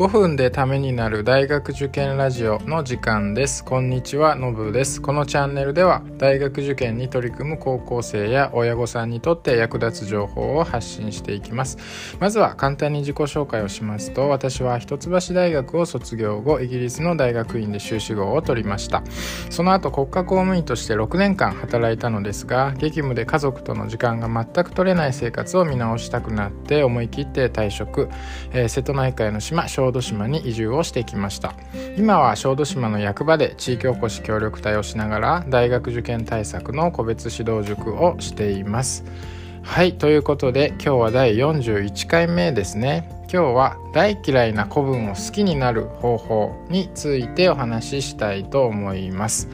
[0.00, 3.62] 5分でためになる大学受験ラジオの時間です。
[3.62, 5.02] こんにちはのぶです。
[5.02, 11.76] このチャンネルでは大学受験に取り組む高校生や親御さんにとって役立つ情報を発信していきます。
[12.18, 19.02] まずは簡単に自己紹介をしますと私は一橋大学を卒業後イギリスの大学院で修士号を取りました。
[19.50, 28.08] その後国家公務員として6年間働いたのですが激務で家族との時間が全く取れない生活を見直したくなって思い切って退職、
[28.52, 31.54] えー、瀬戸内海の島小小豆島に移住をしてきました。
[31.96, 39.04] 今は小豆島の役場で地域おこし協力隊をしながら大学受験対策の個別指導塾をしています。
[39.62, 43.08] はいということで今日は第41回目ですね。
[43.32, 49.48] 今日は大嫌いな古文を好きになる方法についてお話ししたいと思います。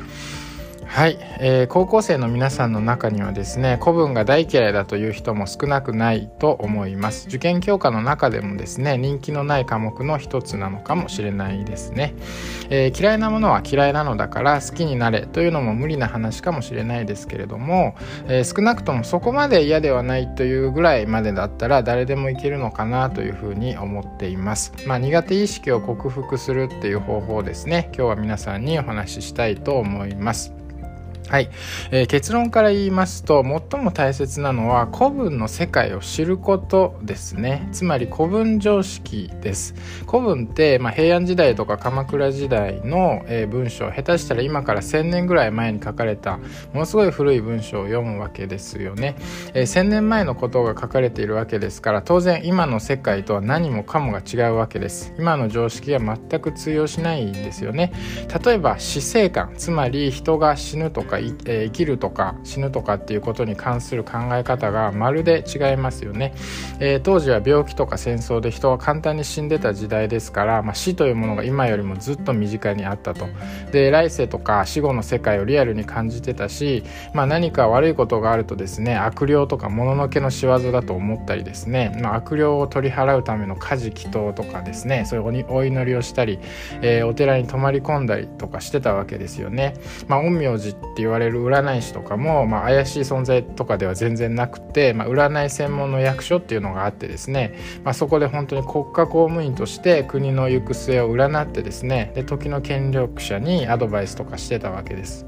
[0.89, 7.29] はい、えー、高校生の皆さんの中にはですね古文が大嫌いだという人も少なくないと思います。
[7.29, 12.15] 受験教科の中でもですね人気のない科目の一つなのかもしれないですね、
[12.71, 17.95] えー、嫌いなものは嫌いなのだから好きになれというのも無理な話かもしれないですけれども、
[18.29, 24.73] えー、少なくともそこまで嫌ではないというぐらいまでだったら誰でもいけるのかなというふうに思っています。
[24.87, 27.91] まあ、苦手意識を克服するっていう方法ですね。
[27.95, 30.66] 今日は皆さんにお話ししたいと思います。
[31.29, 31.51] はい、
[31.91, 37.69] えー、結論から言いますと最も大切なのは古文の世界を知ることですね。
[37.73, 39.75] つまり古文常識です。
[40.09, 46.39] 古文って、まあ、平安時代とか鎌倉時代の、えー、文章下手したら今から1,000年ぐらい前に書かれた
[46.73, 49.17] ものすごい古い文章を読むわけですよね、
[49.55, 55.13] えー、1,000年前のことが書かれているわけですから当然今の世界とは何もかもが違うわけです。
[55.19, 57.93] 今の常識は全く通用しないんですよね。
[58.45, 66.35] 例えば死生観つまり人が死ぬとかか、えー生きるとか死ぬとかっていうことに関する考え方がまるで違いますよね、
[66.81, 73.27] えー、当時は病気とか戦争で人は簡単に死んでた時代ですから、まあ、死というものが今よりもずっと身近にあったと
[73.73, 86.39] で来世とか死後の世界をリアルに感じてたし、まあ、何か悪いことがあるとですね悪霊とかもののけの仕業だと思ったりですね、まあ、悪霊を取り払うための家事祈祷とかですねそういうお祈りをしたり、
[86.83, 89.75] えー、お寺に泊まり込んだりとかしてたわけですよね。
[90.09, 105.25] まあ、陰陽師って言われる占い師とかも、まあ、怪しい存在とかでは全然なくて、まあ、占い専門の役所っていうのがあってですね、まあ、そこで本当に国家公務員として国の行く末を占ってですねで時の権力者にアドバイスとかしてたわけです。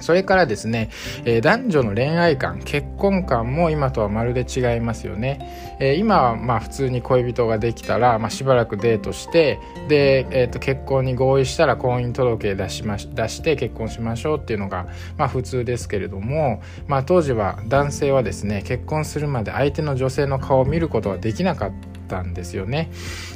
[0.00, 0.90] それからですね、
[1.24, 14.86] えー、男女の恋愛観結婚観も今とはまるで違いますよね、えー、今はまあ普通に恋人ができたら、まあ、しばらくデートしてで、えー、と結婚に合意したら婚姻届出しまし出して結婚しましょうっていうのが、
[15.16, 21.97] まあ、普通ですけれども、まあ、当時は男性はですね結婚するまで相手の女性の顔を見ることはできなかった。
[22.08, 22.90] ったんですよね、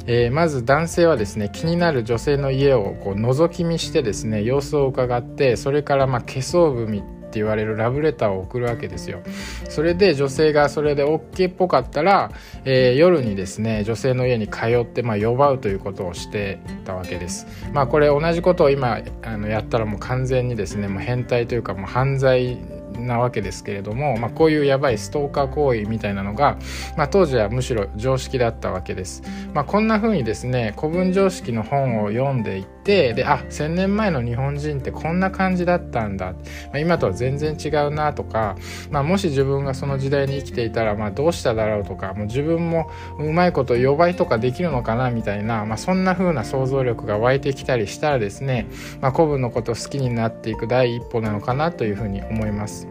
[0.07, 9.23] えー、まず男性はですね気になる女性の家をこう覗き見してですね様子を伺ってそれからまあ化粧文って言われるラブレターを送るわけですよ。
[9.67, 12.31] それで女性がそれで OK っぽかったら、
[12.63, 17.47] えー、夜にですね女性の家に通って、まあ、呼ばうということをしてたわけです。
[17.73, 22.59] まあこれ同じことを今あのやったらもう完全にですねもう変態というかもう犯罪
[22.99, 26.57] なわけですけれども、まあ、こういうやばいストーカー行為みたいなのが、
[26.97, 29.23] まあ、当時はむしろ常識だったわけです。
[29.53, 36.39] まあ、こんな風にですね古文常識の本を読んでいってであ1,000年前の日本人ってこんな感じだったんだ、ま
[36.73, 38.55] あ、今とは全然違うなとか、
[38.89, 42.89] まあ、もし自分がその時代に生きていたら、まあ、どうしただろうとかもう自分も
[43.19, 48.67] うまいこと予売とかできるのかなみたいな、まあ、そんな風な想像力が湧いてきたりしたらですね、
[49.01, 52.82] まあ、古文のこと好きになっていく第一歩なのかなというふうに思います。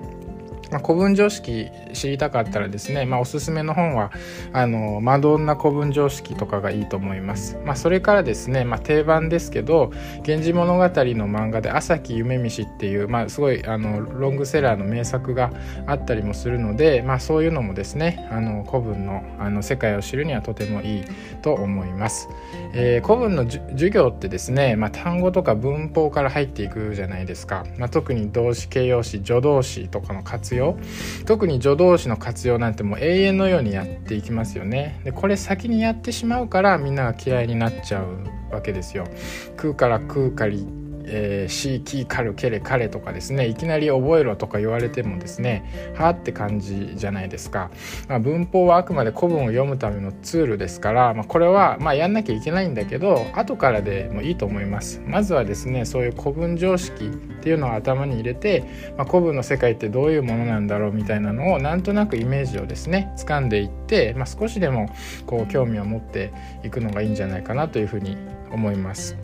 [0.73, 4.11] まあ、古文常識知りたかったらですね、まあ、おすすめの本は
[4.55, 9.93] あのマドンナ古文常識とかがいいと思います、まあ、それからですね、まあ、定番ですけど
[10.27, 15.53] 「源氏物語」の漫画で朝木夢見しっていう、まあ、すごいあのロングセラーの名作が
[15.87, 21.05] あったりもするので、まあ、そういうのもですねあの古文のあの世界を知るにはとてもいい
[21.43, 22.29] と思います、
[22.73, 30.79] えー、古文の授業ってですね、まあ、単語とか文法から入っていくじゃないですか、まあ、特に動詞形容詞助動詞とかの活用用
[31.27, 35.01] 特に助動詞の活用なんてもう永遠のようにやっていきますよね。
[35.05, 39.05] でこれ先にやってしまうからみんなが嫌いになっちゃうわけですよ。
[39.57, 40.67] 食うから食うかり
[41.07, 47.71] えー、シーキーカルケレカレとかですねいきなり覚えろとか言われてもですねはあって感じじゃないですか、
[48.09, 57.09] まあ、文法はあくまで古文を読むためのツールですから、まあ、これはまあやんなきゃいけないんだけど後からでもいいと思いますまずはですねそういう古文常識っ
[57.43, 58.65] ていうのを頭に入れて、
[58.97, 64.89] まあ、古文の世界ってどういうものなんだろうみたいなのをなんとなくイメージをですね掴んでいって、まあ、少しでも
[65.27, 66.33] こう興味を持って
[66.63, 68.17] いくのがいいんじゃないかなというふうに
[68.51, 69.17] 思います。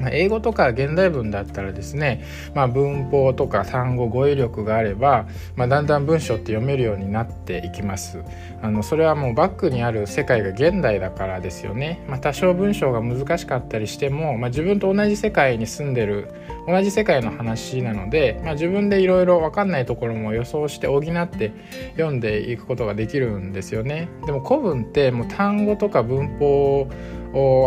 [0.00, 5.26] ま英語とか現代文だったらですね、まあ、文法とか単語語彙力があれば、
[5.56, 8.22] まあ、だんだん文章って読めるようになっていきます。
[8.62, 16.28] あのそれはもうバックにある世界が現代だからですよね、まあ、多少文章が難しかったりしても、ま、自分と同じ世界に住んでる
[16.66, 21.52] 同じ世界の話なので、ま、自分でいろいろ分かんないところも予想して補って
[21.96, 24.08] 読んでいくことができるんですよね。
[24.26, 26.88] でも古文ってもう単語とか文法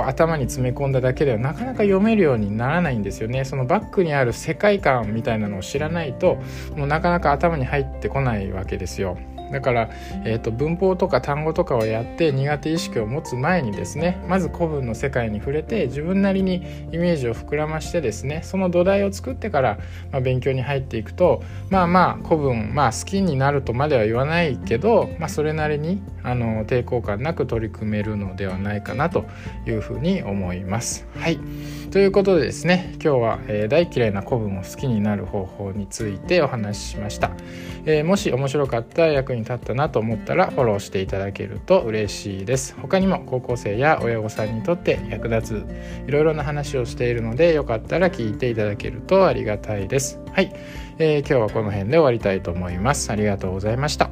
[0.05, 3.45] 頭に詰め込んだだけではなかなか読めるようにならないんですよね。
[3.45, 6.37] そのバックにある世界観みたいなのを知らないと
[6.75, 9.17] もうなかなか頭に入ってこないわけですよ。
[9.51, 9.89] だから、
[10.25, 19.79] えーと、文法とか単語とかをやって苦手意識を持つ前にですねまず古文の世界に触れて自分なりにイメージを膨らましてですねその土台を作ってから、
[20.11, 29.25] まあ、勉強に入っていくとまあまあ古文、まあ、好きになるとまでは言わないけど、まあ、それなりにあの抵抗感なく取り組めるのではないかなと
[29.65, 31.07] いうふうに思います。
[31.15, 31.39] はい
[31.91, 37.31] ということでですね今日は、えー、大嫌いな古文を好きになる方法についてお話ししました、
[37.85, 42.75] えー、もし面白かった役に立ったなと思ったらフォローしていただけると嬉しいです。
[42.79, 50.19] 他にも高校生や親御さんにとって役立ついろいろな話をしているのでよかったら聞いていただけるとありがたいです。
[50.31, 50.53] はい、
[50.99, 53.11] えー、今日はこの辺で終わりたいと思います。
[53.11, 54.11] ありがとうございました。